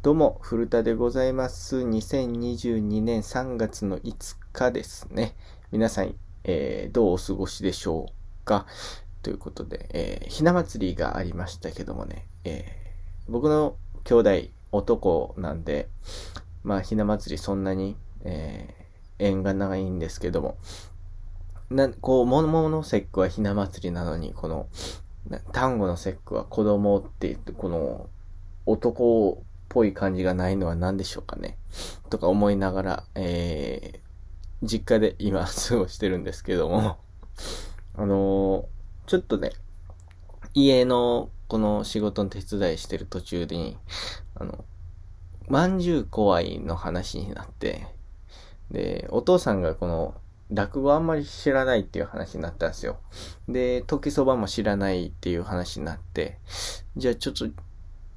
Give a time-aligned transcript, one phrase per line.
[0.00, 1.78] どうも、古田でございます。
[1.78, 5.34] 2022年3月の5日ですね。
[5.72, 8.64] 皆さん、えーどうお過ごしでしょうか？
[9.24, 13.74] ということで、えーひな祭りがありましたけどもね、えー僕の
[14.04, 14.30] 兄弟、
[14.70, 15.88] 男なんで、
[16.62, 18.72] まあ、ひな祭りそんなに、え
[19.18, 20.58] 縁が長いんですけども、
[21.70, 24.68] な、こう、桃の節句はひな祭りなのに、この、
[25.50, 28.08] 単語の節句は子供って言って、この、
[28.64, 31.58] 男ぽい感じがないのは何でしょうかね。
[32.10, 36.98] とか思いながら、えー、実家で今 過ごしてるんですけども、
[37.94, 39.52] あのーちょっとね、
[40.52, 43.78] 家のこの仕事の手伝いしてる途中に、
[44.34, 44.66] あの、
[45.48, 47.86] まんじゅう怖いの話になって、
[48.70, 50.14] で、お父さんがこの、
[50.50, 52.98] 落語あんまり知らないっていう話になったんですよ。
[53.48, 56.38] で、時そばも知らないっていう話になって、
[56.98, 57.48] じゃあちょっと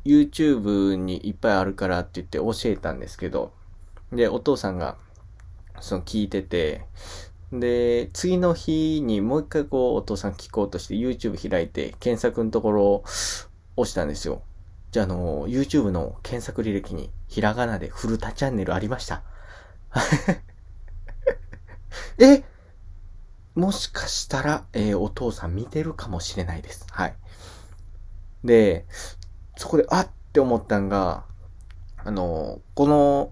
[0.05, 3.53] YouTube にいっぱいあるからって言って教えたんですけど、
[4.11, 4.97] で、お父さんが、
[5.79, 6.85] その聞いてて、
[7.51, 13.03] で、次の日にもう一回こうお父さん聞こうとして YouTube 開いて検索のところを
[13.75, 14.43] 押したんですよ。
[14.91, 19.23] じゃあ、あの、YouTube の検索履歴にひらがなで古田チャンネルありました。
[22.19, 22.43] え
[23.55, 26.85] もしかしたら、えーお父さん見てるかもしれないです。
[26.91, 27.15] はい。
[28.43, 28.85] で、
[29.61, 31.23] そこで、あって思ったんが、
[31.97, 33.31] あの、この、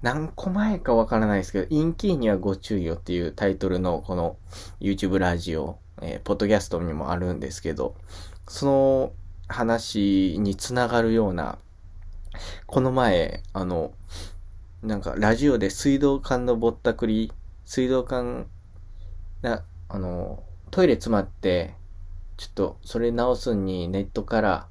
[0.00, 4.36] 何個前かわからないですけど、インキーにはご注意をっていうタイトルのこの
[4.78, 7.96] YouTube ラジオ、えーポッドキャストにもあるんですけど、
[8.46, 9.12] その
[9.48, 11.58] 話につながるような、
[12.66, 13.90] この前、あの、
[14.80, 17.32] なんかラジオで水道管のぼったくり、
[17.64, 18.46] 水道管
[19.40, 21.74] な、あの、トイレ詰まって、
[22.36, 24.68] ちょっとそれ直すにネットから、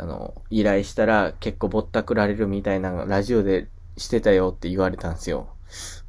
[0.00, 5.48] あの、依頼したら結構ぼったくられるみたいなのラジオでしてたよって言われたんですよ。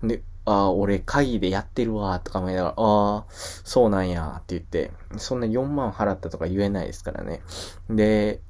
[0.02, 7.41] で、ああ、俺会議でやってるわ、とか思いながら、ああ、そうなんや、って言って、そんな4万払ったとか言えないですからね。
[7.90, 8.41] で、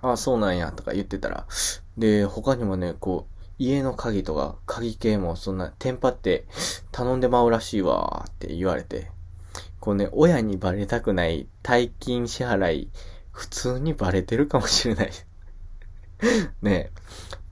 [0.00, 1.46] ああ、そうなんや、とか言ってたら、
[1.96, 6.46] で、他にもね、こう、家の鍵とか、鍵系もそんな、テンパって
[6.92, 9.10] 頼んでまうらしいわ、って言われて、
[9.80, 12.90] こうね、親にバレたくない大金支払い、
[13.38, 15.12] 普通にバレてるかもしれない。
[16.60, 16.90] ねえ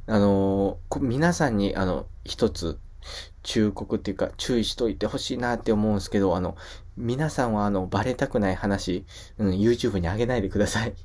[0.09, 2.81] あのー皆さんに、あの、一つ、
[3.45, 6.57] 忠告っていうか、注意しといてほしいなって思うんですけど、あの、
[6.97, 9.07] 皆さんはあの、バレたくない話、
[9.39, 10.95] うん、YouTube に上げないでください。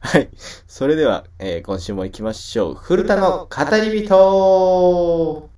[0.00, 0.30] はい。
[0.66, 2.74] それでは、えー今週も行きましょう。
[2.74, 5.53] 古田の語り人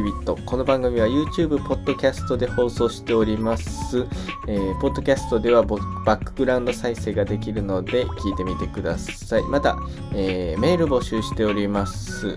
[0.00, 0.36] の語り人。
[0.36, 4.06] この番組は YouTube、ポッドキャストで放送しております。
[4.46, 9.42] えーポッドキャストではバックグラウンド再生ができるので聞いてみてください。
[9.44, 9.76] また、
[10.14, 12.36] えーメール募集しております。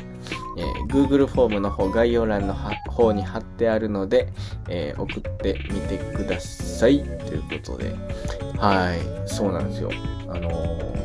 [0.58, 2.56] えー Google フォームの方、概要欄の
[2.90, 4.32] 方に貼ってあるので、
[4.70, 7.04] えー送ってみてください。
[7.04, 7.96] ということで、
[8.58, 9.92] はい、そうなんですよ。
[10.28, 10.99] あのー、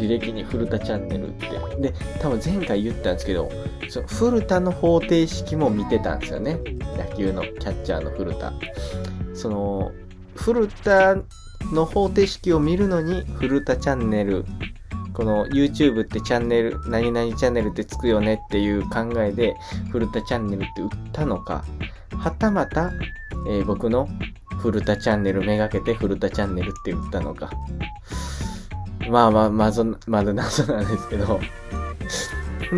[0.00, 1.48] 履歴に古田チャンネルって。
[1.80, 3.50] で、多分前回言ったんですけど、
[3.88, 6.58] その古田の方程式も見てたんですよね。
[6.96, 8.52] 野球のキャッチャーの古田。
[9.34, 9.92] その、
[10.34, 11.16] 古田
[11.72, 14.44] の方程式を見るのに古田チャンネル、
[15.12, 19.54] この YouTube ってチャンネル、何々チャンネルってつくよねっていう考えで
[19.90, 21.64] 古田チャンネルって打ったのか、
[22.16, 22.92] はたまた、
[23.48, 24.08] えー僕の
[24.60, 27.50] 古田チャンネルめがけて古田チャンネルって打ったのか。
[29.10, 31.40] まあまあ、まず、まだ謎なんですけど。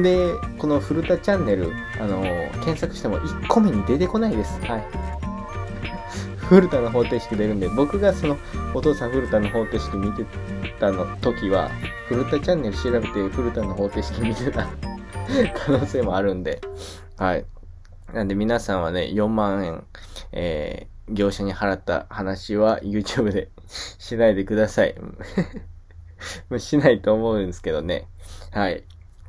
[0.03, 4.58] で、この古田チャンネル、あの検索しても1個目に出てこないです。
[4.62, 4.84] はい。
[6.49, 8.38] 古田の方程式出るんで、僕がその、
[8.75, 10.25] お父さん古田の方程式見て
[10.81, 11.70] たの時は、
[12.08, 14.67] 古田チャンネル調べて古田の方程式見てた
[15.55, 16.61] 可能性もあるんで、
[17.19, 17.44] はい。
[18.12, 19.85] なんで皆さんはね、4万円、
[20.32, 23.50] えー、業者に払った話は YouTube で
[23.99, 24.94] しないでください。
[26.58, 28.08] しないと思うんですけどね。
[28.50, 28.84] はい。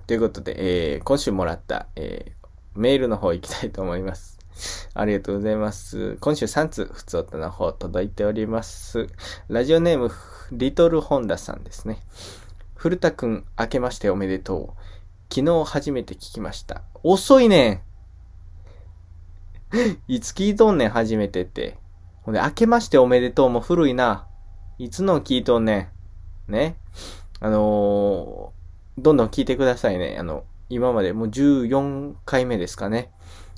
[0.08, 2.44] ということで、えー今週もらった、えー
[2.76, 4.40] メールの方行きたいと思います。
[4.94, 6.18] ありがとうございます。
[6.20, 9.08] 今週3通、普通おたの方届いております。
[9.48, 10.12] ラジオネーム、
[10.52, 12.00] リトルホンダさんですね。
[12.76, 14.84] 古田くん、明けましておめでとう。
[15.34, 16.84] 昨日初めて聞きました。
[17.04, 17.82] 遅いねん
[20.08, 21.78] いつ聞いとんねん、初めてって。
[22.24, 24.28] ほんで、明けましておめでとうも古いな。
[24.78, 25.88] いつの聞いとんねん。
[26.48, 26.76] ね。
[27.40, 30.18] あのー、どんどん聞いてくださいね。
[30.20, 33.12] あの、今までもう14回目ですかね。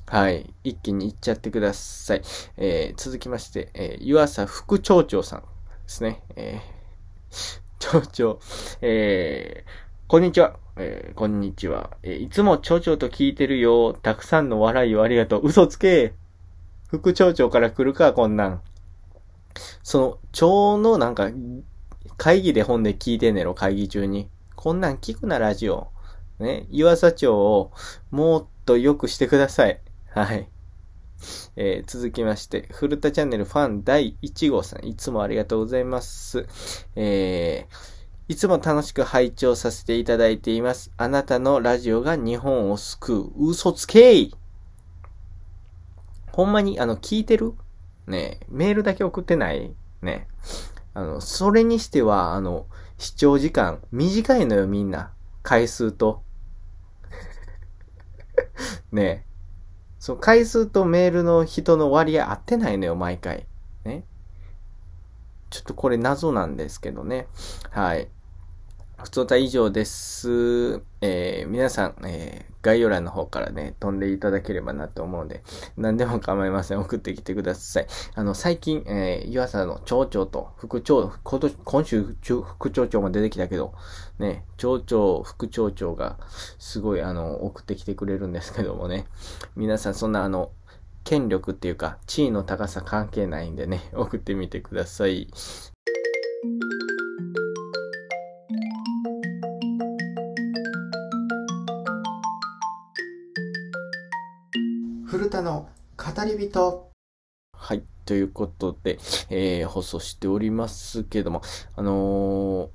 [0.06, 0.52] はい。
[0.62, 2.22] 一気にいっちゃってください。
[2.56, 5.46] えー、続きまして、えー、湯浅副町長さんで
[5.86, 6.22] すね。
[6.36, 8.40] えー、町長、
[8.82, 9.70] えー、
[10.06, 10.56] こんにちは。
[10.76, 11.90] えー、こんにちは。
[12.02, 13.94] えー、いつも町長と聞いてるよ。
[13.94, 15.46] たくさんの笑いをありがとう。
[15.46, 16.14] 嘘つけ
[16.88, 18.62] 副町長から来るか、こんなん。
[19.82, 21.30] その、町のなんか、
[22.16, 24.28] 会議で本で聞いてんねろ、会議中に。
[24.54, 25.88] こんなん聞くな、ラジオ。
[26.38, 27.72] ね、岩佐町を
[28.10, 29.80] もっと良くしてください。
[30.10, 30.48] はい。
[31.56, 36.46] えー、続きまして、古田チャンネルファン第1号さん、いつもありがとうございます。
[36.94, 37.96] えー
[38.28, 40.90] いつも楽しく拝聴させていただいています。
[40.96, 43.50] あなたのラジオが日本を救う。
[43.50, 44.34] 嘘つけい
[46.32, 47.54] ほんまに、あの、聞いてる？
[48.08, 49.72] ねメールだけ送ってない？
[50.02, 50.26] ね
[50.96, 52.64] あの、それにしては、あの、
[52.96, 55.12] 視聴時間短いのよ、みんな。
[55.42, 56.22] 回数と。
[58.92, 59.24] ねえ
[59.98, 63.46] その、回数とメールの人の割合合ってないのよ、毎回。
[63.84, 64.04] ね。
[65.50, 67.26] ちょっとこれ謎なんですけどね。
[67.68, 68.08] はい。
[69.02, 70.80] 普通歌以上です。
[71.02, 75.42] えー、皆さん、えー、概要欄の方からね、飛んでいただければなと思うんで、
[75.76, 76.80] 何でも構いません。
[76.80, 77.86] 送ってきてください。
[78.14, 83.74] あの、最近、えー、岩佐の町長と副長、今年、今週、副町長も出てきたけど、
[84.18, 86.18] ね、町長、副町長が、
[86.58, 89.06] すごい、あの、送ってきてくれるんですけどもね、
[89.56, 90.52] 皆さん、そんな、あの、
[91.04, 95.28] 権力っていうか、地位の高さ関係ないんでね、送ってみてください。
[105.36, 105.68] 古田の
[105.98, 106.90] 語り人。
[107.52, 107.82] はい。
[108.06, 108.98] ということで、
[109.28, 111.42] えー、放送しておりますけども、
[111.74, 112.68] あのー、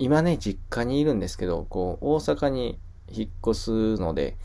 [0.00, 4.36] 今ね、実家にいるんですけど、こう、大阪に引っ越すので、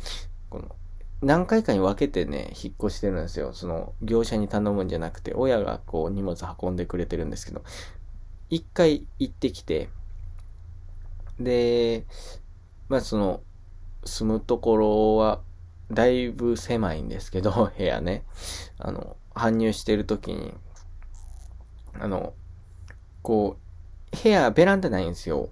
[0.51, 0.75] この、
[1.23, 3.51] 何回かに分けてね、引っ越してるんですよ。
[3.53, 7.63] その、業者に頼むんじゃなくて、親がこう、荷物運んでくれてるんですけど、
[8.51, 9.89] 一回行ってきて、
[11.39, 12.05] で、
[12.89, 13.41] まあその、
[14.05, 15.41] 住むところは、
[15.91, 18.23] だいぶ狭いんですけど、 部屋ね。
[18.77, 20.53] あの、搬入してる時に、
[21.99, 22.33] あの、
[23.21, 23.57] こ
[24.13, 25.49] う、部屋、ベランダないんですよ。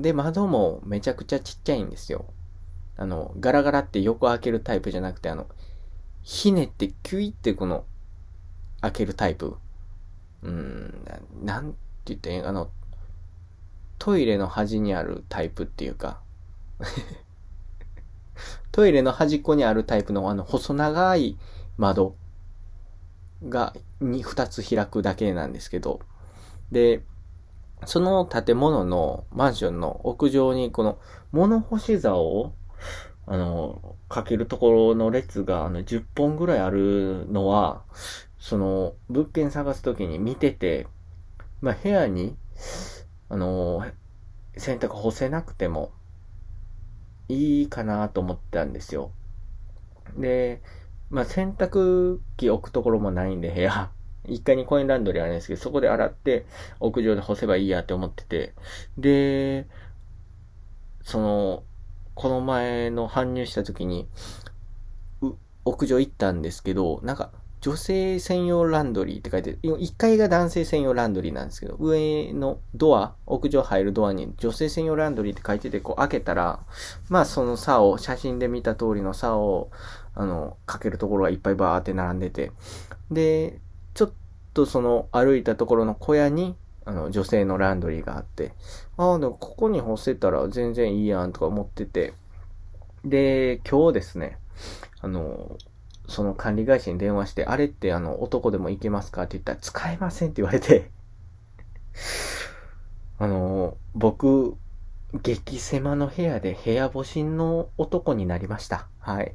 [0.00, 2.26] で、窓もめちゃくちゃちっちゃいんですよ。
[2.96, 5.46] あの、ガラガラって横開けるタイプじゃなくて、あの、
[6.22, 7.84] ひねってキュイってこの、
[8.80, 9.56] 開けるタイプ。
[10.42, 11.04] うん、
[11.42, 11.76] なんて
[12.06, 12.70] 言ってあの、
[13.98, 16.20] トイレの端にあるタイプっていうか
[18.72, 21.38] トイレの端っこにあるタイプのあの細長い
[21.76, 22.16] 窓
[23.48, 26.00] がに2つ開くだけなんですけど、
[26.72, 27.02] で、
[27.86, 30.98] その建物のマンションの屋上にこの
[31.30, 32.54] 物干し竿を
[33.30, 37.84] あの、かけるところの列があの10本ぐらいあるのは、
[38.38, 40.86] その物件探すときに見てて、
[41.60, 42.36] まあ部屋に、
[43.28, 43.84] あの、
[44.56, 45.92] 洗濯干せなくても、
[47.28, 49.12] いいかなと思ったんですよ。
[50.16, 50.62] で、
[51.10, 53.90] まあ、洗濯機置くところもないんで、部屋。
[54.24, 56.44] 1階にコインランドリーあるんですけど、そこで洗って、
[56.80, 58.54] 屋上で干せばいいやって思ってて。
[58.98, 59.66] で、
[61.02, 61.62] その、
[62.14, 64.08] この前の搬入した時に、
[65.64, 76.60] 屋上行ったんですけど、なんか、女性専用ランドリーって書いて、1階が男性専用ランドリーなんですけど、上のドア、屋上入るドアに女性専用ランドリーって書いてて、こう開けたら、
[77.08, 79.70] まあその竿、写真で見た通りの竿を、
[80.14, 82.52] あの、かけるところがいっぱいバーって並んでて、
[83.10, 83.58] で、
[83.94, 84.12] ちょっ
[84.54, 88.52] とその歩いたところの小屋に、あの、女性のランドリーがあって、
[88.96, 92.14] ああ、でもここに干せたら全然いいやんとか思ってて、
[93.04, 94.38] で、今日ですね、
[95.00, 95.58] あの、
[96.08, 99.22] その管理会社に電話して、あれってあの、男でも行けますか？
[99.24, 100.90] って言ったら、使えませんって言われて
[103.18, 104.56] あの、僕、
[105.22, 108.88] 激狭の部屋で部屋干しの男になりました。
[108.98, 109.34] はい。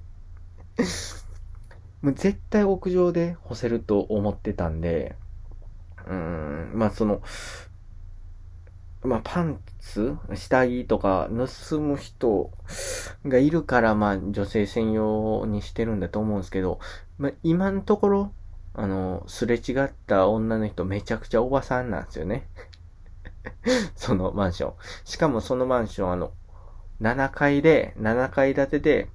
[2.02, 5.16] も う絶対屋上で干せると思ってたんで、
[6.08, 7.22] うん、まあその、
[9.04, 12.52] まあ、パンツ下着とか盗む人
[13.26, 16.80] がいるから、まあ、女性専用にしてるんだと思うんですけど、
[17.18, 18.32] まあ、今のところ、
[18.74, 22.48] あの、すれ違った女の人めちゃくちゃおばさんなんですよね。
[23.96, 24.74] そのマンション。
[25.04, 26.32] しかもそのマンション、あの、
[27.02, 29.10] 7階で、7階建てで、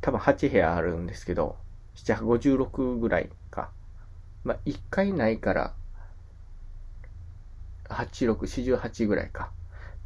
[0.00, 1.56] 多分8部屋あるんですけど、
[1.96, 3.70] 756ぐらいか。
[4.42, 5.74] まあ、1回ないから、
[7.88, 8.36] 86、
[8.78, 9.50] 48ぐらいか。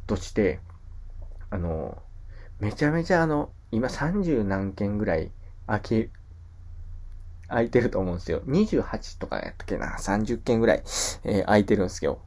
[0.07, 0.59] として、
[1.49, 2.01] あの、
[2.59, 5.31] めちゃめちゃあの、今30何件ぐらい
[5.67, 6.09] 空き、
[7.47, 8.41] 空いてると思うんですよ。
[8.45, 10.83] 28とかやったっけな ?30 件ぐらい、
[11.23, 12.21] えー、空いてるんですよ。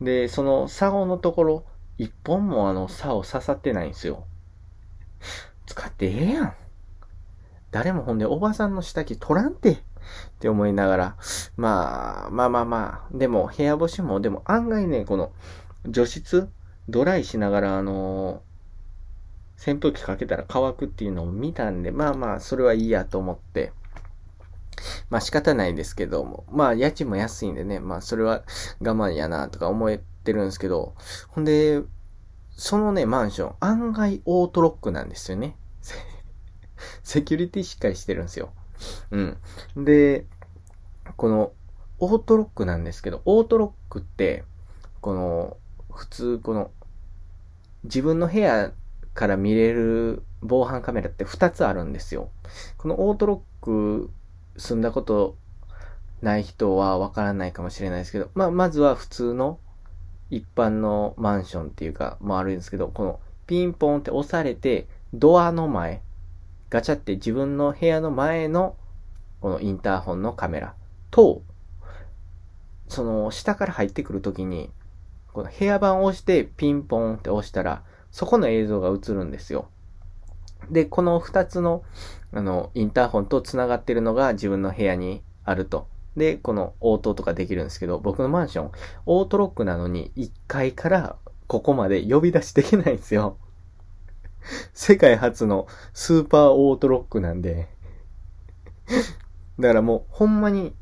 [0.00, 1.64] で、その、竿のところ、
[1.98, 4.26] 一本もあの、竿刺さってないんですよ。
[5.66, 6.54] 使ってええやん。
[7.70, 9.82] 誰もほんで、おばさんの下着取らんて。
[10.28, 11.16] って思いながら、
[11.56, 15.32] まあ、まあまあまあ、でも、部屋干しも、でも案外ね、この、
[15.86, 16.48] 除湿、
[16.88, 23.72] ドライしながら、あのー、扇風機かけたら乾くっていうのを見たんで、まあまあ、それはいいやと思って、
[25.10, 28.42] まあ仕方ないですけども、まあ家賃も安いんでね、まあそれは
[28.80, 30.94] 我慢やなとか思ってるんですけど、
[31.28, 31.82] ほんで、
[32.56, 35.56] そのね、マンション、案外オートロックなんですよね。
[37.02, 38.52] セキュリティしっかりしてるんですよ。
[39.10, 39.20] う
[39.80, 39.84] ん。
[39.84, 40.26] で、
[41.16, 41.52] この、
[41.98, 44.44] オートロックなんですけど、オートロックって、
[45.00, 45.56] この、
[45.90, 46.70] 普通、この、
[47.84, 48.72] 自分の部屋
[49.14, 52.30] から見れる防犯カメラって2つあるんですよ。
[52.78, 54.10] このオートロック
[54.56, 55.36] 住んだこと
[56.22, 59.58] ない人はわからないかもしれないですけど、まあ、まずは普通の
[60.30, 66.00] 一般のマンションっていうか、もあるんですけど、このピンポンって押されて、ドアの前、
[66.72, 68.76] ガチャって自分の部屋の前の
[69.42, 70.74] このインターホンのカメラ
[71.10, 71.42] と、
[72.88, 74.70] その下から入ってくるときに、
[75.34, 79.68] この部屋番を押してピンポンって押したら、そこの映像が映るんですよ。
[80.70, 81.84] で、この二つの、
[82.32, 85.88] あの、インターホンと繋がってるのが自分の部屋にあると。
[86.16, 88.70] で、この応答とかできるんですけど、僕のマンション、
[89.04, 91.16] オートロックなのに1階から
[91.48, 93.36] ここまで呼び出しできないんですよ。
[94.72, 97.68] 世界初のスーパーオートロックなんで
[99.58, 100.74] だからもう、ほんまに、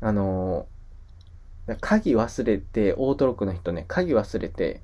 [0.00, 4.82] あのー、鍵忘れて、オートロックの人ね、鍵忘れて、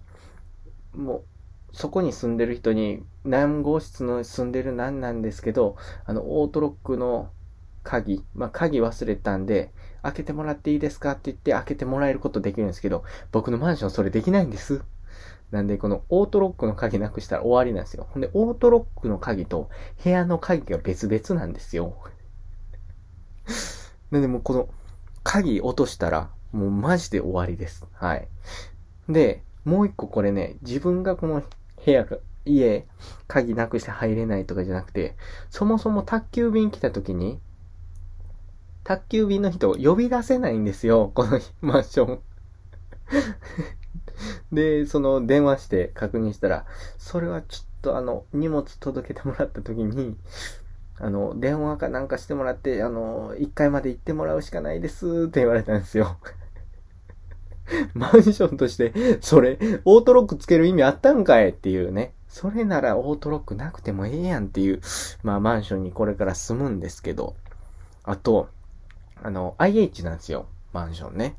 [0.94, 1.24] もう、
[1.72, 7.30] そこに住んでる人に、何号室の住んでる何なんですけど、あの、オートロックの
[7.82, 9.72] 鍵、まあ、鍵忘れたんで、
[10.02, 14.82] 開けてもらっていいですかって言って開けてもらえることできるんですけど、僕のマンションそれできないんです。
[15.50, 18.06] なんで、このオートロックの鍵なくしたら終わりなんですよ。
[18.10, 19.68] ほんで、オートロックの鍵と
[20.02, 21.96] 部屋の鍵が別々なんですよ。
[24.10, 24.68] なんで、もうこの
[25.24, 27.86] 鍵落としたら、もうマジで終わりです。
[27.92, 28.28] はい。
[29.08, 31.42] で、もう一個これね、自分がこの
[31.84, 32.86] 部屋が、家、
[33.26, 35.16] 鍵なくして入れないとかじゃなくて、
[35.50, 37.40] そもそも宅急便来た時に、
[38.84, 42.20] 宅急便の人を呼び出せないんですよ、このマンション。
[44.52, 46.66] で、その電話して確認したら、
[46.98, 50.16] それはちょっとあの、荷物届けてもらった時に、
[50.98, 56.18] あの、電話かなんかしてもらって、あの、1階まで行ってもらうしかないですって言われたんですよ。
[57.94, 62.12] マンションとして、それ、オートロックつける意味あったんかいっていうね。
[62.28, 64.80] それならオートロックなくてもええやんっていう、
[65.22, 67.34] まあマンションにこれから住むんですけど、
[68.04, 68.48] あと、
[69.22, 70.46] あの、IH なんですよ。
[70.72, 71.36] マンションね。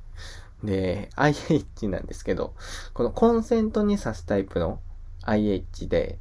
[0.64, 2.54] で、IH なんですけど、
[2.94, 4.80] このコンセントに挿すタイプの
[5.24, 6.20] IH で、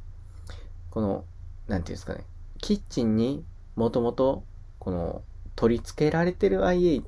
[0.89, 1.25] この、
[1.67, 2.25] なんていうんですかね、
[2.59, 3.43] キッチンに
[3.75, 4.43] もともと、
[4.79, 5.21] この、
[5.55, 7.03] 取り付けられてる IH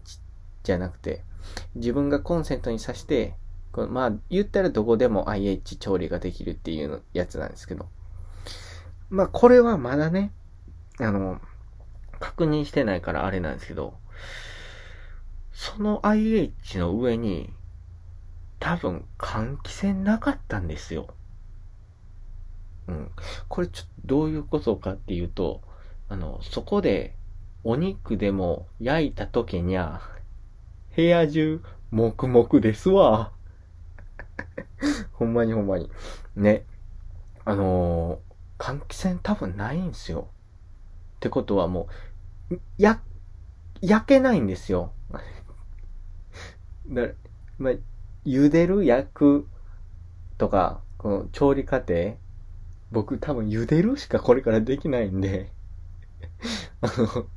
[0.64, 1.24] じゃなくて、
[1.76, 3.36] 自分がコンセントに挿して、
[3.72, 7.88] このまあ、言ったらどこでも IH 調理ができるっていうやつなんですけど、
[9.10, 10.32] まあ、これはまだね、
[11.00, 11.42] あの、
[12.20, 13.96] 確認してないからあれなんですけど、
[15.54, 17.54] その IH の上に、
[18.60, 21.14] 多分換気扇なかったんですよ。
[22.88, 23.12] うん。
[23.48, 25.62] これちょっとどういうことかっていうと、
[26.10, 27.16] あの、そこで
[27.64, 30.02] お肉でも焼いた時にゃ、
[30.96, 33.32] 部屋中、黙々ですわ。
[35.14, 35.90] ほんまにほんまに。
[36.36, 36.66] ね。
[37.46, 40.28] あのー、換気扇多分ないんですよ。
[41.18, 41.88] ってことはも
[42.50, 43.02] う、や、
[43.82, 44.94] 焼けないんですよ。
[46.88, 47.08] だ
[47.58, 47.74] まあ、
[48.26, 49.48] 茹でる、焼く
[50.38, 52.16] とか、この調理過程、
[52.92, 55.52] 僕多分茹でるしかこれからできないんで。
[56.82, 57.28] あの、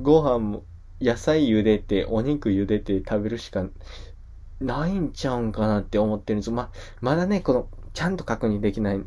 [0.00, 0.64] ご飯も、
[1.00, 3.66] 野菜茹でて、お肉茹でて食べるしか
[4.60, 6.50] ないんちゃうんかなって思ってるんです。
[6.50, 9.00] ま、まだね、この、ちゃんと確認できない、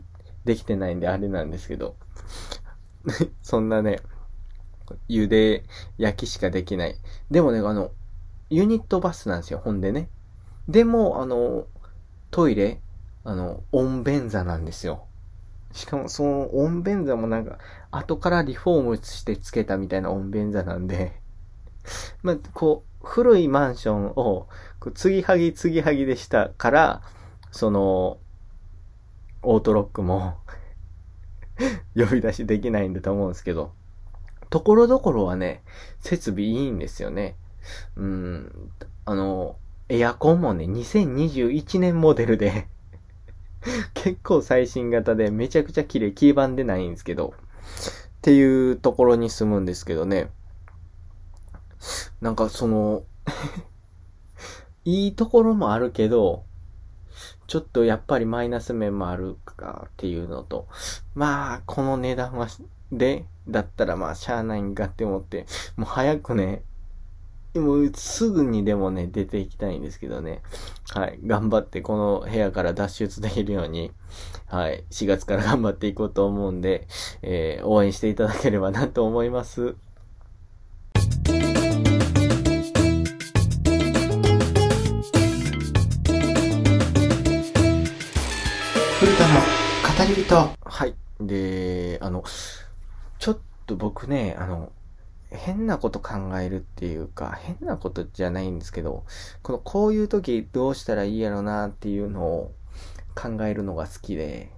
[0.46, 1.96] できてないんであれなんですけど。
[3.42, 4.00] そんなね、
[5.10, 5.64] 茹で、
[5.98, 6.96] 焼きしかできない。
[7.30, 7.92] でもね、あの、
[8.52, 10.10] ユニットバスなんですよ、ほんでね。
[10.68, 11.68] でも、あの、
[12.32, 12.82] トイレ、
[13.24, 15.06] あの、温便座なんですよ。
[15.72, 17.60] しかもその温便座もなんか、
[17.92, 21.14] 後からリフォームしてつけたみたいな温便座なんで、
[22.24, 24.14] ま、こう、古いマンションを、
[24.82, 27.02] こう、継ぎはぎ継ぎはぎでしたから、
[27.52, 28.18] その、
[29.44, 30.36] オートロックも
[31.96, 33.72] 呼び出しできないんだと思うんですけど、
[34.50, 35.64] ところどころはね、
[36.02, 37.38] 設備いいんですよね。
[37.96, 38.72] うん、
[39.06, 39.58] あの、
[39.90, 42.68] エアコンもね、2021年モデルで
[43.94, 50.30] 結構最新型でめちゃくちゃ綺麗、キー版でないんですけど、っていうところに住むんですけどね。
[52.22, 53.04] なんかその
[54.86, 56.44] いいところもあるけど、
[57.48, 60.68] ちょっとやっぱりマイナス面もあるかっていうのと、
[61.16, 62.48] まあ、この値段は、
[62.92, 66.64] で、だったらまあ、しゃあないんかって思って、もう早くね、
[67.60, 70.42] もうすぐにでもね、出ていきたいんですけどね。
[70.94, 71.20] はい。
[71.26, 73.92] 頑張ってこの部屋から脱出できるように、
[74.48, 74.86] はい。
[74.90, 76.88] 4月から頑張っていこうと思うんで、
[77.22, 79.76] えー、応援していただければなと思います。
[89.00, 90.36] 古田の語り人。
[90.64, 90.96] はい。
[91.20, 92.24] で、あの、
[93.20, 94.72] ちょっと僕ね、あの、
[95.32, 99.06] 変なこと考えるっていうか、変なことじゃないんですけど、
[99.42, 102.54] この、こういう時どうしたらいいやろなっていうのを
[103.16, 104.52] 考えるのが好きで、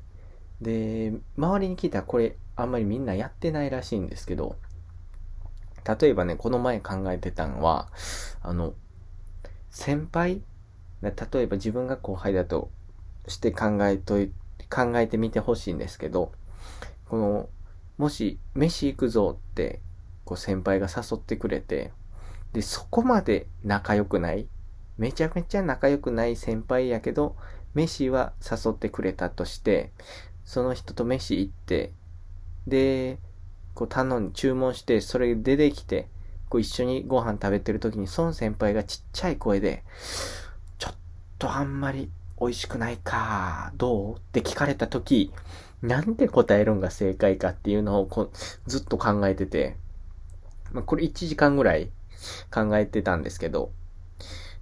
[0.61, 4.55] で、周りに聞いたらこれあんまりみんなやってないらしいんですけど、
[5.99, 7.89] 例えばね、この前考えてたのは、
[8.41, 8.73] あの、
[9.69, 10.41] 先輩
[11.03, 12.71] 例えば自分が後輩だと
[13.27, 14.31] して考えとい、
[14.69, 16.31] 考えてみてほしいんですけど、
[17.09, 17.49] この、
[17.97, 19.81] もし、飯行くぞって、
[20.25, 21.91] こう先輩が誘ってくれて、
[22.53, 24.47] で、そこまで仲良くない、
[24.97, 27.35] めちゃめちゃ仲良くない先輩やけど、
[27.73, 29.91] 飯は誘ってくれたとして、
[30.45, 31.91] その人と飯行って、
[32.67, 33.17] で、
[33.73, 36.07] こう頼ん、注文して、それ出てきて、
[36.49, 39.83] こう一緒にご飯食べてる時に、その先輩がちっちゃい声で、
[40.77, 40.95] ちょっ
[41.39, 44.15] とあんまり美味しくないか、どう？
[44.17, 45.33] って聞かれたとき、
[45.81, 48.31] なんで答えるんが正解かっていうのをこ
[48.67, 49.75] ずっと考えてて、
[50.73, 51.89] まあ、これ1時間ぐらい
[52.51, 53.71] 考えてたんですけど、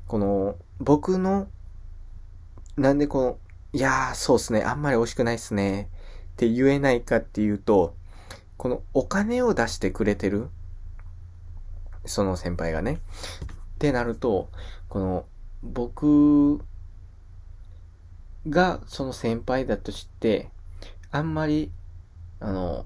[0.07, 1.47] この、僕の、
[2.77, 3.37] なんでこの、
[3.73, 5.89] いやー、そうっすね、あんまり美味しくないっすね、
[6.33, 7.95] って言えないかっていうと、
[8.57, 10.49] このお金を出してくれてる、
[12.05, 12.99] その先輩がね、
[13.75, 14.49] ってなると、
[14.89, 15.25] この、
[15.63, 16.59] 僕
[18.49, 20.49] がその先輩だとして、
[21.11, 21.71] あんまり、
[22.39, 22.85] あの、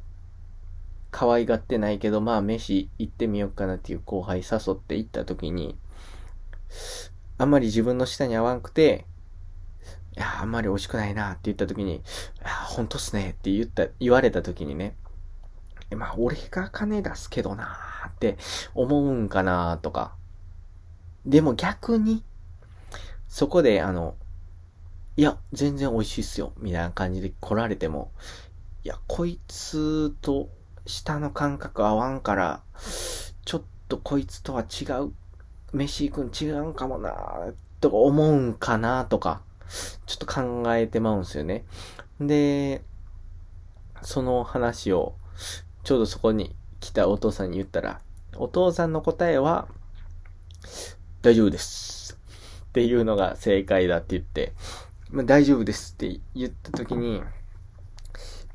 [1.16, 5.78] 可愛がってないけど、まあ飯行ってみようかなっていう後輩誘って行った時に、
[7.38, 9.06] あんまり自分の舌に合わんくて、
[10.18, 12.02] いや、あんまり美味しくないなって言った時に、い
[12.44, 14.98] や、ほんとっすねって言った、言われた時にね、
[15.96, 18.38] まあ俺が金出すけどなーって
[18.74, 20.18] 思うんかなとか。
[21.26, 22.26] でも逆に、
[23.30, 24.18] そこであの、
[25.16, 28.12] いや、全然美味しいっすよ、みたいな感じで来られても、
[28.84, 30.50] いや、こいつと
[30.86, 32.62] 舌の感覚合わんから、
[33.46, 35.12] ちょっとこいつとは違う、
[35.74, 37.14] 飯行くん違うんかもな
[37.82, 39.42] とか思うんかなとか、
[40.06, 41.66] ちょっと考えてまうんすよね。
[42.20, 42.84] で、
[44.02, 45.16] その話を、
[45.84, 48.00] ちょうどそこに来たお父さんに言ったら、
[48.38, 49.68] お父さんの答えは、
[51.22, 52.18] 大丈夫です。
[52.66, 54.54] っていうのが正解だって言って、
[55.10, 57.24] まあ、大丈夫ですって言った時に、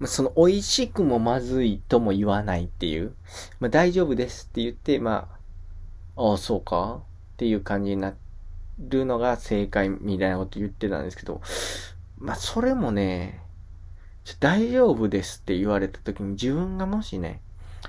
[0.00, 3.14] まあ、その美味しくもまずいとも言わないっていう、
[3.60, 5.28] まあ、大丈夫ですって言って、ま
[6.16, 7.02] あ、ああ、そうか？
[7.34, 8.14] っていう感じにな
[8.78, 11.42] るのが正解みたいなこと言ってたんですけど、
[12.18, 13.42] まあ、それもね、
[14.38, 17.42] 大丈夫ですって言われた時に自分がもしね、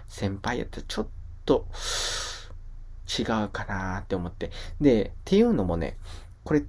[0.08, 1.08] 先輩やったらちょっ
[1.46, 1.68] と
[3.08, 4.52] 違うかなって思って。
[4.80, 5.98] で、っていうのもね、
[6.44, 6.64] これ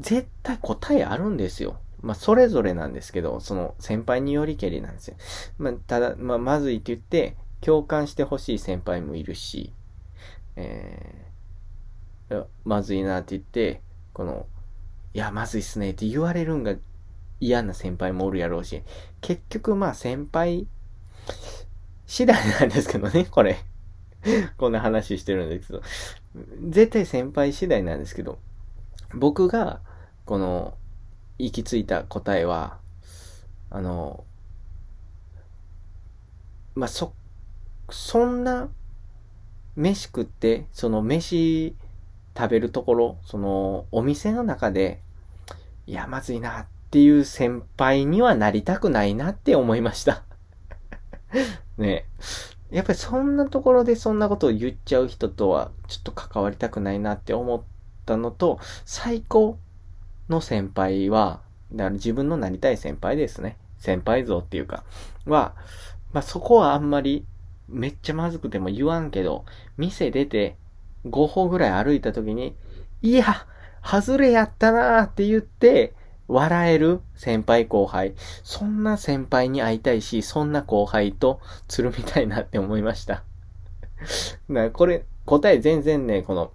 [0.00, 1.78] 絶対答えあるんですよ。
[2.04, 5.16] まあ、それぞれなんですけど、その先輩によりけりなんですよ。
[5.58, 9.72] まあ、ただ、まあ、まずいって言って、共感してほしい先輩もいるし、
[10.56, 13.80] えー、まずいなって言って、
[14.12, 14.46] この、
[15.14, 16.74] いや、まずいっすねって言われるんが
[17.40, 18.82] 嫌な先輩もおるやろうし、
[19.22, 20.66] 結局まあ先輩
[22.06, 23.56] 次第なんですけどね、これ。
[24.56, 25.82] こんな話してるんですけど、
[26.68, 28.38] 絶対先輩次第なんですけど、
[29.14, 29.80] 僕が、
[30.24, 30.76] この、
[31.38, 32.78] 行き着いた答えは、
[33.70, 34.24] あの、
[36.74, 37.12] まあ、そ、
[37.90, 38.68] そんな、
[39.76, 41.74] 飯食って、その飯
[42.36, 45.00] 食べるところ、その、お店の中で、
[45.86, 50.22] いや、まずいなっていう先輩にはなりたくないなって思いました。
[51.76, 52.06] ね
[52.70, 57.62] やっぱりそんなところでそんなことを言っちゃう人とはちょっと関わりたくないなって思っ
[58.06, 59.58] たのと、最高
[60.28, 63.56] の先輩は、だから自分のなりたい先輩ですね。
[63.78, 64.84] 先輩像っていうか、
[65.26, 65.54] は、
[66.12, 67.26] まあ、そこはあんまり
[67.68, 69.44] めっちゃまずくても言わんけど、
[69.76, 70.56] 店出て
[71.06, 72.54] 5歩ぐらい歩いた時に、
[73.02, 73.46] いや、
[73.82, 75.94] 外れやったなーって言って、
[76.26, 78.14] 笑える先輩後輩。
[78.42, 83.24] そんな先輩に会いたいし、そんな後輩とつるみたいなって思いました。
[84.48, 86.52] だからこれ、答え全然ね、この、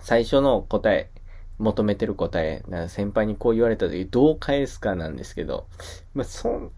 [0.00, 1.09] 最初の答え、
[1.60, 5.68] 求めてる答え、先輩にこう言われた時どう返すかなんですけど、
[6.14, 6.72] まあ、そ、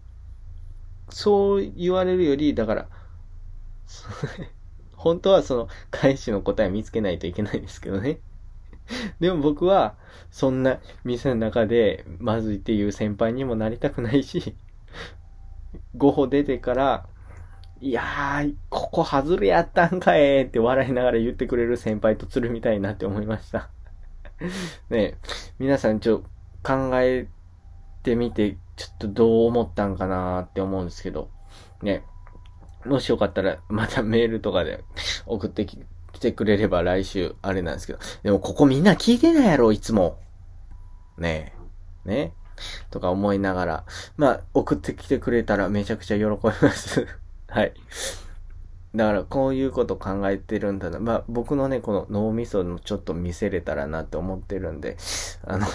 [1.09, 2.89] そう言われるより、だから、
[4.95, 8.19] 本当はその返しの答え見つけないといけないんですけどね。
[9.19, 9.95] でも僕は、
[10.31, 14.55] そんな店の中でまずいっていう先輩にもなりたくないし、
[15.95, 17.07] 5歩出てから、
[17.81, 23.72] いやー、ここ外れやったんかえって笑いながら言ってくれる先輩と釣るみたいなって思いました。
[24.89, 25.17] ね
[25.59, 26.23] 皆さんちょ、
[26.63, 27.27] 考え
[28.03, 31.29] てみて、ちょっとどう思ったんかなって思うんですけど、
[31.81, 32.03] ね、
[32.85, 34.83] もしよかったら、またメールとかで
[35.25, 35.77] 送ってき
[36.19, 37.99] てくれれば来週、あれなんですけど。
[38.23, 40.19] でもここみんな聞いてないやろ、いつも。
[41.17, 41.53] ね
[42.05, 42.09] え。
[42.09, 42.33] ね
[42.89, 43.85] とか思いながら。
[44.17, 47.07] まあ、送ってきてくれたらめちゃくちゃ喜びます
[47.47, 47.73] はい。
[48.95, 50.99] だから、こういうこと考えてるんだな。
[50.99, 54.97] まあ、僕のね、この脳みそのちょっと見せれたらなって思ってるんで、
[55.45, 55.65] あの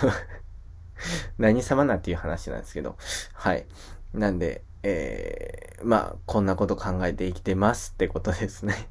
[1.36, 2.96] 何様なっていう話なんですけど、
[3.32, 3.66] はい。
[4.14, 8.88] なんで、えー、まあ、こんなこと考えて生きてますってことですね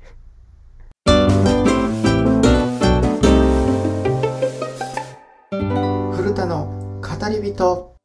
[6.14, 7.96] 古田の語り人。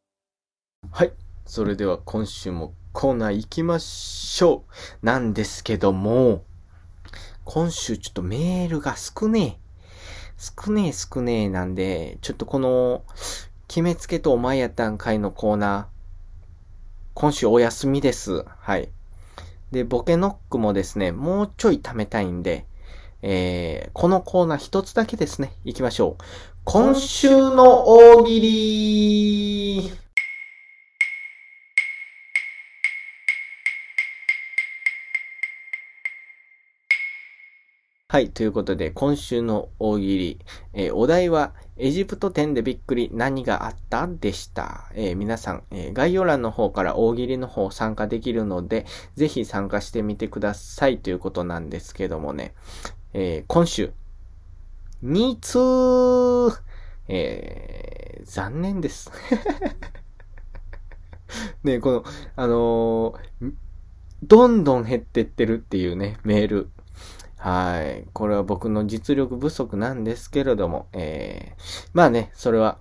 [0.90, 1.12] はい。
[1.44, 4.64] それでは今週もコーナー行きましょ
[5.02, 5.06] う。
[5.06, 6.44] なんですけども、
[7.44, 9.62] 今週ちょっとメールが少ねえ。
[10.36, 13.04] 少ねえ少ねえなんで、ちょっとこの、
[13.66, 15.92] 決めつけとお前やったんかいのコーナー、
[17.14, 18.44] 今週お休みです。
[18.58, 18.90] はい。
[19.70, 22.66] で、ボケノックもですね、もうちょい貯めたいんで、
[23.22, 26.22] えー、このコーナー一つだけですね、行きましょう。
[26.64, 30.01] 今週の大喜利
[38.12, 38.28] はい。
[38.28, 40.38] ということで、今週の大喜利、
[40.74, 44.06] えー、お題は、エジプト展でびっくり何があった？
[44.06, 44.90] でした。
[44.92, 48.84] えー、皆さん、えー、概要欄の方から大喜利の方参加できるので、
[49.16, 52.52] ぜひ参加してみてくださいということなんですけどもね、
[53.14, 53.94] え今週、
[55.02, 56.60] 2通、
[57.08, 59.10] え残念です。
[61.64, 62.04] ね、この、
[62.36, 63.14] あの
[64.22, 66.68] どんどん減ってってるっていうね、メール。
[67.42, 68.04] はい。
[68.12, 72.78] これは僕の実力不足なんですけれども、えー、まあね、それは、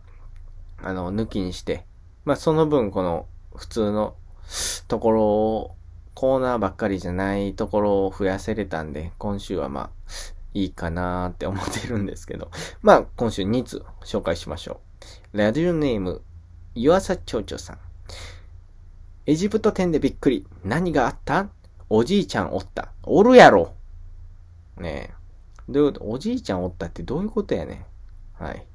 [0.83, 1.83] あの、抜きにして、
[2.25, 4.15] まあその分この普通の
[4.87, 5.75] ところを、
[6.13, 9.89] コーナーばっかりじゃないところを増やせれたんで、今週はまあ、
[10.53, 12.51] いいかなーって思ってるんですけど、
[12.83, 14.79] まあ今週2つ紹介しましょ
[15.33, 15.37] う。
[15.39, 16.21] ラディオネーム、
[16.75, 17.79] 岩佐町長さん。
[19.25, 20.45] エジプト店でびっくり。
[20.63, 21.49] 何があった？
[21.89, 22.91] おじいちゃんおった。
[23.01, 23.73] おるやろ
[24.77, 25.13] ねえ。
[25.69, 27.85] どういうこと、おじいちゃんおったってどういうことやね
[28.39, 28.43] ん。
[28.43, 28.65] はい。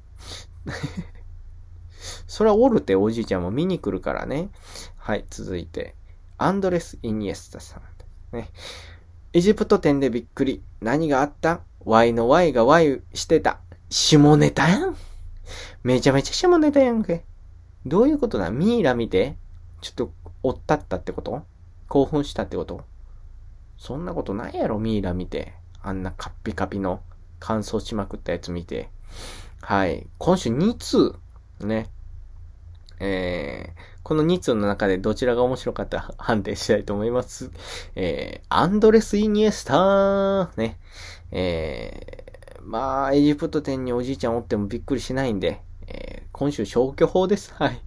[2.27, 4.49] それはおるっておじいちゃんも見に来るからね。
[4.97, 5.95] はい、続いて。
[6.37, 8.35] アンドレス・イニエスタさん。
[8.35, 8.49] ね。
[9.33, 10.63] エジプト店でびっくり。
[10.81, 13.59] 何があった ?Y の Y が Y してた。
[13.89, 14.95] 下ネタやん。
[15.83, 17.25] めちゃめちゃ下ネタやんけ。
[17.85, 19.37] どういうことだミイラ見て
[19.81, 21.43] ちょっと、おったったってこと？
[21.87, 22.83] 興奮したってこと？
[23.77, 25.53] そんなことないやろ、ミイラ見て。
[25.81, 27.01] あんなカッピカピの
[27.39, 28.89] 乾燥しまくったやつ見て。
[29.61, 30.07] はい。
[30.17, 31.15] 今週2通、
[31.59, 31.89] ね。
[32.99, 37.51] えー、この2通の中でどちらが面白かった判定したいと思います。
[37.95, 40.79] えー、アンドレス・イニエスター、ね。
[41.31, 47.53] えー、まあ、エジプト店におじいちゃんおってもびっくりしないんで、えー、今週消去法です。
[47.53, 47.81] はい。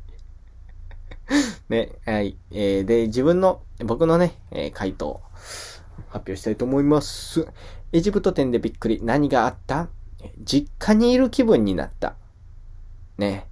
[1.68, 2.36] ね、はい。
[2.50, 5.20] えー、で、自分の、僕のね、えー、回答、
[6.08, 7.46] 発表したいと思います。
[7.92, 9.00] エジプト店でびっくり。
[9.02, 9.88] 何があった？
[10.44, 12.14] 実家にいる気分になった。
[13.18, 13.46] ね。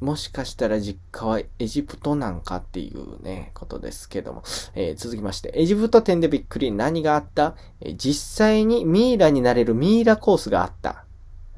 [0.00, 4.42] もしかしたら実家はエジプトなんかっていうね、ことですけども。
[4.74, 6.72] えー、続きまして、エジプト店でびっくり。
[6.72, 11.04] 何があった、えー、実際にミイラになれるミイラコースがあった。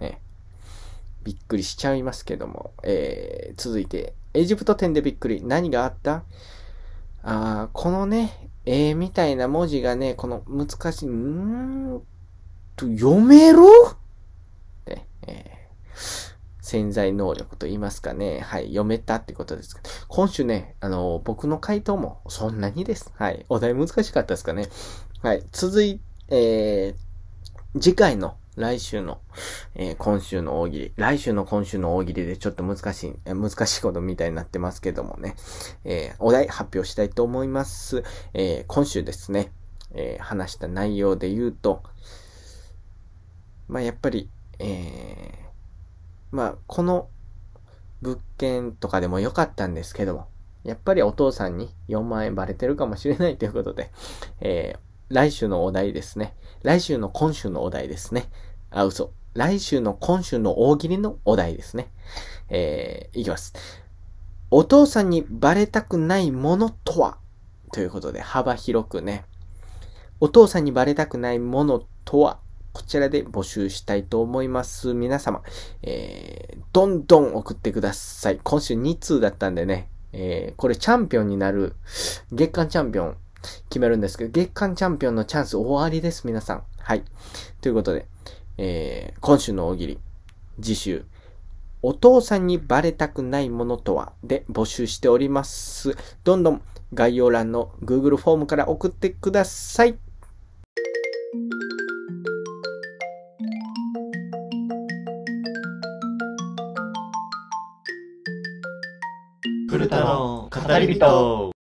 [0.01, 0.21] ね。
[1.25, 5.43] びっくりしちゃいますけども、えー、続いて、エジプト展でびっくり。
[5.43, 6.25] 何があった？
[7.23, 12.01] あこのね、えー、みたいな文字がね、この難しい、んー
[12.75, 13.61] と、読める？
[14.87, 15.99] ね、えー、
[16.61, 18.41] 潜在能力と言いますかね。
[18.41, 19.77] はい、読めたってことです
[20.09, 23.13] 今週ね、あの、僕の回答もそんなにです。
[23.17, 24.69] はい、お題難しかったですかね。
[25.23, 29.21] はい、続い、えー、次回の来週の、
[29.75, 30.93] えー、今週の大喜利。
[30.97, 35.37] 来週の今週の大喜利でちょっと難しいえ、難しいことみたいになってますけどもね。
[35.85, 38.03] えー、お題発表したいと思います。
[38.33, 39.53] え、今週ですね、
[39.93, 41.83] え話した内容で言うと、
[43.69, 45.35] まあ、やっぱり、え
[46.31, 47.11] まあ、この
[48.01, 50.29] 物件とかでも良かったんですけども、
[50.65, 53.91] やっぱりお父さんに4万円バレてるかもしれないということで、
[54.41, 54.77] え
[55.09, 56.35] 来週のお題ですね。
[56.63, 58.29] 来週の今週のお題ですね。
[58.71, 59.13] あ、嘘。
[59.35, 61.93] 来週の今週の大喜利のお題ですね。
[62.49, 63.55] えー、いきます。
[64.51, 67.19] お父さんにバレたくないものとは？
[67.73, 69.25] ということで、幅広くね。
[70.19, 72.41] お父さんにバレたくないものとは？
[72.73, 74.93] こちらで募集したいと思います。
[74.93, 75.43] 皆様、
[75.83, 78.41] えー、どんどん送ってください。
[78.43, 81.77] 今週2通だったんでね、えー、これチャンピオンになる、
[82.33, 83.17] 月間チャンピオン
[83.69, 86.63] 決めるんですけど、月間チャンピオンのチャンス終わりです、皆さん。
[86.79, 87.03] はい。
[87.61, 88.07] ということで、
[88.59, 89.99] えー、今週の大喜利、
[90.61, 91.05] 次週、
[91.83, 94.13] お父さんにバレたくないものとは？
[94.25, 95.97] で募集しております。
[96.25, 96.63] どんどん
[96.95, 99.99] 概要欄の Google フォームから送ってください。
[109.69, 111.56] 古田の語り人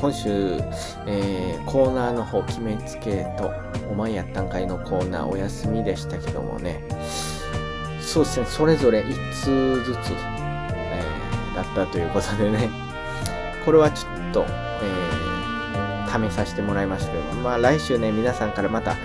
[0.00, 0.60] 今週、
[1.06, 3.52] えー、コーナーの方決めつけと、
[3.90, 6.80] お前やったんかいのコーナーお休みでしたけどもね、
[8.00, 10.12] そうですね、それぞれ1通ずつ、
[10.72, 12.70] えー、だったということでね、
[13.64, 18.96] これはちょっと、えー、試させてもらいましたけど、まあ来週ね、皆さんからまた、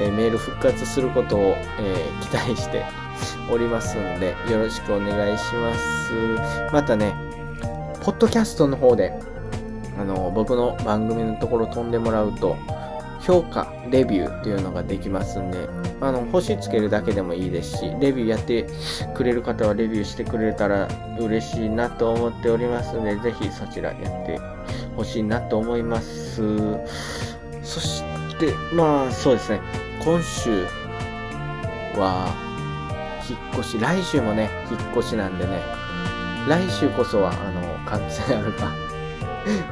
[0.00, 1.40] えー、メール復活することを、
[1.78, 2.84] えー、期待して
[3.52, 6.12] おりますんで、よろしくお願いします。
[6.72, 7.14] またね、
[8.02, 9.29] ポッドキャストの方で、
[10.00, 12.56] あの、僕の番組のところ飛んでもらうと、
[13.20, 15.68] 評価、レビューっていうのができますんで、
[16.00, 18.66] あの、星つけるだけでもいいですし、レビューやって
[19.14, 24.40] くれる方はレビューしてくれたら嬉しいなと思っておりますので、ぜひそちらやって
[24.96, 26.42] ほしいなと思います。
[27.62, 28.02] そし
[28.38, 29.60] て、まあ、そうですね、
[30.02, 30.64] 今週
[31.98, 32.34] は、
[33.28, 35.60] 引っ越し、来週もね、引っ越しなんでね、
[36.48, 38.89] 来週こそは、あの、換気扇あるか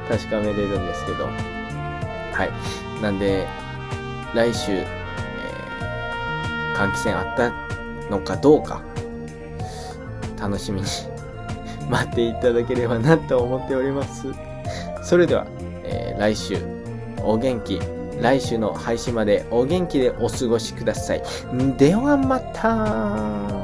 [0.08, 1.24] 確かめれるんですけど。
[1.24, 3.02] はい。
[3.02, 3.46] なんで、
[4.34, 7.52] 来週、えー、換気扇あった
[8.10, 8.82] のかどうか、
[10.40, 10.86] 楽しみに
[11.90, 14.26] 待っていただければなと思っております。
[15.02, 15.46] それでは、
[15.84, 16.58] えー、来週、
[17.22, 17.80] お元気、
[18.20, 21.22] 来週の配信までお元気でお過ごしください。
[21.76, 23.57] ではまた